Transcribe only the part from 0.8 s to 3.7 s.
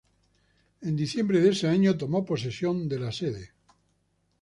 En diciembre de ese año, tomó posesión de la sede.